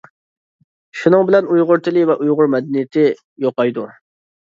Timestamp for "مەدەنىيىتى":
2.55-3.05